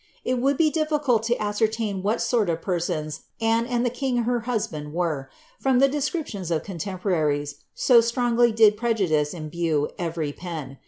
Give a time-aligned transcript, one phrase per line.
[0.25, 4.39] It would be difficult to ascertain what sort of persons Anne and the king, her
[4.49, 10.79] husband, were, from the descriptions of contemporaries, so strongly did prejudice imbue every pen.